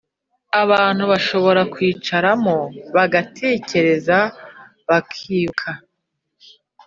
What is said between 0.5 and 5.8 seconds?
abantu bashobora kwicaramo bagatekereza, bakibuka